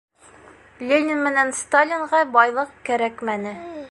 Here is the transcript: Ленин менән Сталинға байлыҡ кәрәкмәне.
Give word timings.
Ленин 0.91 1.21
менән 1.27 1.51
Сталинға 1.59 2.23
байлыҡ 2.39 2.75
кәрәкмәне. 2.91 3.57